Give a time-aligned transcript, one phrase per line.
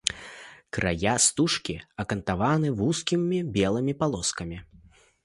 [0.77, 4.57] Края стужкі акантаваны вузкімі белымі палоскамі.